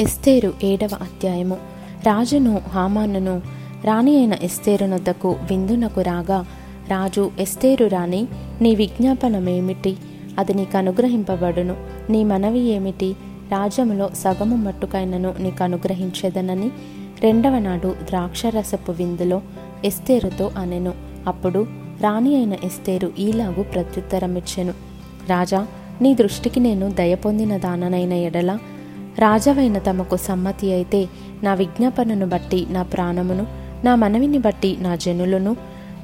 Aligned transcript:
ఎస్తేరు 0.00 0.54
ఏడవ 0.64 0.88
అధ్యాయము. 1.00 1.54
రాజును 2.06 2.60
హామానును 2.68 3.42
రాణి 3.84 4.16
అయిన 4.16 4.34
ఎస్తేరునొద్దకు 4.42 5.28
విందునకు 5.28 6.00
రాగా 6.00 6.46
రాజు 6.90 7.30
ఎస్తేరు 7.38 7.86
రాణి 7.86 8.26
నీ 8.60 8.74
విజ్ఞాపనమేమిటి? 8.74 9.96
అది 10.38 10.54
నీకు 10.54 10.78
అనుగ్రహింపబడును. 10.78 11.76
నీ 12.10 12.24
మనవి 12.24 12.58
ఏమిటి? 12.58 13.16
రాజ్యములో 13.52 14.10
సగము 14.14 14.56
మట్టుకైనను 14.56 15.34
నీకు 15.40 15.64
అనుగ్రహించేదనని 15.64 16.70
రెండవ 17.22 17.58
నాడు 17.58 17.96
ద్రాక్షరసపు 18.08 18.92
విందులో 18.92 19.42
ఎస్తేరుతో 19.84 20.50
అనెను. 20.56 20.92
అప్పుడు 21.26 21.66
రాణి 22.00 22.36
అయిన 22.36 22.54
ఎస్తేరు 22.64 23.12
ఈలాగు 23.18 23.62
ప్రత్యుత్తరమిచ్చెను. 23.62 24.72
రాజా 25.30 25.66
నీ 26.00 26.14
దృష్టికి 26.14 26.60
నేను 26.60 26.90
దయ 26.90 27.14
పొందిన 27.14 27.56
దాననైన 27.56 28.12
ఎడల 28.12 28.58
రాజవైన 29.18 29.78
తమకు 29.78 30.16
సమ్మతి 30.16 30.72
అయితే 30.72 31.08
నా 31.42 31.54
విజ్ఞాపనను 31.54 32.26
బట్టి 32.26 32.66
నా 32.70 32.82
ప్రాణమును 32.82 33.46
నా 33.84 33.94
మనవిని 33.94 34.38
బట్టి 34.38 34.76
నా 34.80 34.96
జనులను 34.96 35.56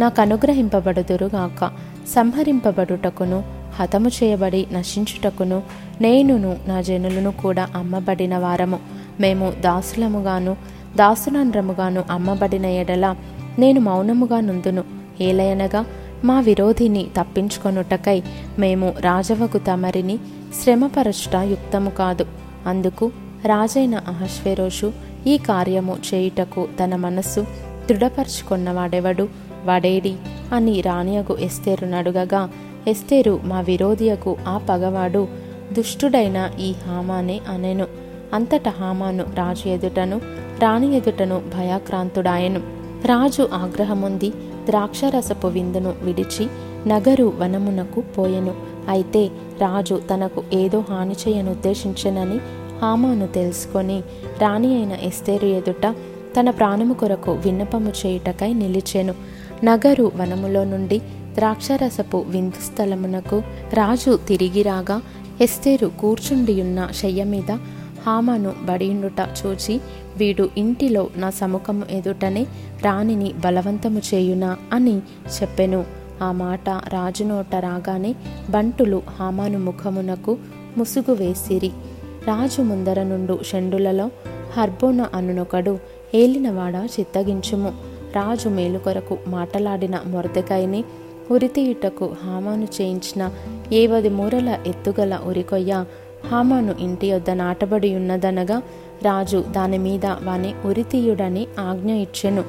నాకు 0.00 0.20
అనుగ్రహింపబడుదురుగాక 0.20 1.70
సంహరింపబడుటకును 2.08 3.44
హతము 3.80 4.08
చేయబడి 4.08 4.66
నశించుటకును 4.72 5.62
నేనును 6.00 6.56
నా 6.68 6.80
జనులను 6.80 7.32
కూడా 7.32 7.68
అమ్మబడిన 7.74 8.38
వారము. 8.38 8.78
మేము 9.20 9.52
దాసులముగాను 9.60 10.56
దాసునండ్రముగాను 10.96 12.04
అమ్మబడిన 12.10 12.66
ఎడల 12.66 13.14
నేను 13.58 13.80
మౌనముగా 13.80 14.40
నుందును. 14.40 14.84
ఏలయనగా 15.20 15.84
మా 16.24 16.40
విరోధిని 16.40 17.06
తప్పించుకొనుటకై 17.16 18.22
మేము 18.58 18.94
రాజవకు 19.00 19.58
తమరిని 19.58 20.18
శ్రమపరచుట 20.62 21.36
యుక్తము 21.36 21.90
కాదు. 21.90 22.26
అందుకు 22.66 23.10
రాజైన 23.44 23.94
అహశ్వేరోషు 23.94 24.92
ఈ 25.26 25.38
కార్యము 25.38 25.96
చేయుటకు 26.14 26.68
తన 26.84 26.96
మనస్సు 26.96 27.46
దృఢపరుచుకున్నవాడెవడు? 27.90 29.28
వాడేడి? 29.64 30.16
అని 30.52 30.80
రాణియకు 30.80 31.36
ఎస్తేరు 31.38 31.86
నడుగగా 31.86 32.50
ఎస్తేరు 32.88 33.40
మా 33.44 33.60
విరోధియకు 33.60 34.36
ఆ 34.48 34.60
పగవాడు 34.68 35.28
దుష్టుడైన 35.72 36.50
ఈ 36.60 36.72
హామానే 36.72 37.40
అనెను. 37.48 37.86
అంతట 38.34 38.68
హామాను 38.68 39.24
రాజు 39.34 39.68
ఎదుటను 39.68 40.20
రాణి 40.58 40.96
ఎదుటను 40.96 41.42
భయాక్రాంతుడాయను. 41.56 42.60
రాజు 43.06 43.48
ఆగ్రహముంది 43.54 44.30
ద్రాక్షరసపు 44.66 45.46
విందును 45.46 45.94
విడిచి 46.02 46.46
నగరు 46.86 47.32
వనమునకు 47.38 48.00
పోయెను. 48.00 48.54
అయితే 48.88 49.26
రాజు 49.60 50.02
తనకు 50.14 50.44
ఏదో 50.52 50.84
హాని 50.90 51.14
చేయనుద్దేశించనని 51.28 52.38
హామాను 52.82 53.26
తెలుసుకొని 53.26 54.02
రాణి 54.42 54.74
అయిన 54.74 54.92
ఎస్తేరు 54.92 55.46
ఎదుట 55.46 55.94
తన 56.40 56.50
ప్రాణము 56.50 56.94
కొరకు 56.94 57.32
విన్నపము 57.32 57.92
చేయుటకై 58.06 58.52
నిలిచెను. 58.52 59.14
నగరు 59.64 60.12
వనములో 60.16 60.64
నుండి 60.64 60.98
ద్రాక్షరసపు 61.34 62.24
విందు 62.28 62.72
స్థలమునకు 62.72 63.42
రాజు 63.74 64.18
తిరిగి 64.28 64.62
రాగా 64.62 65.02
ఎస్తేరు 65.40 65.86
కూర్చుండియున్న 65.86 66.88
శయ్య 66.92 67.24
మీద 67.24 67.50
హామాను 68.06 68.52
బడియుండుట 68.64 69.20
చూచి 69.20 69.80
వీడు 70.16 70.50
ఇంటిలో 70.58 71.08
నా 71.16 71.30
సముఖము 71.30 71.82
ఎదుటనే 71.90 72.46
రాణిని 72.84 73.32
బలవంతము 73.32 73.98
చేయునా? 74.14 74.56
అని 74.72 74.98
చెప్పెను. 75.42 76.05
ఆ 76.22 76.32
మాట 76.32 76.68
రాజు 76.68 77.24
నోట 77.24 77.54
రాగానే 77.54 78.14
బంటులు 78.50 79.02
హామాను 79.10 79.58
ముఖమునకు 79.58 80.38
ముసుగు 80.76 81.14
వేసిరి. 81.14 81.68
రాజు 82.26 82.62
ముందర 82.62 83.02
నుండు 83.02 83.38
షండులలో 83.42 84.10
హర్బోన 84.56 85.06
అనునొకడు 85.14 85.78
ఏలినవాడ 86.14 86.88
చిత్తగించుము. 87.00 87.68
రాజు 88.16 88.48
మేలు 88.48 88.78
కొరకు 88.78 89.18
మాటలాడిన 89.26 90.00
మొరదకాయని 90.06 90.84
ఉరితీయుటకు 91.30 92.14
హామాను 92.24 92.68
చేయించిన 92.80 93.30
ఏవది 93.72 94.08
మూరల 94.08 94.58
ఎత్తుగల 94.66 95.18
ఉరికొయ్య 95.24 95.84
హామాను 96.30 96.74
ఇంటి 96.80 97.06
యొద్ద 97.06 97.30
నాటబడి 97.30 97.94
ఉన్నదనగా 97.94 98.62
రాజు 99.02 99.44
దాని 99.50 99.78
మీద 99.78 100.06
వాని 100.06 100.54
ఉరితీయుడని 100.64 101.46
ఆజ్ఞ 101.60 101.92
ఇచ్చెను. 101.92 102.44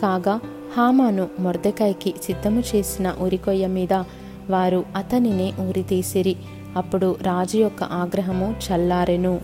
కాగా 0.00 0.40
హామాను 0.74 1.28
మొర్దకాయకి 1.38 2.14
సిద్ధము 2.22 2.60
చేసిన 2.60 3.14
ఉరికొయ్య 3.18 3.66
మీద 3.66 3.94
వారు 4.50 4.84
అతనినే 4.96 5.52
ఉరితీసిరి 5.68 6.36
అప్పుడు 6.76 7.16
రాజు 7.22 7.56
యొక్క 7.58 7.82
ఆగ్రహము 7.82 8.54
చల్లారెను. 8.66 9.40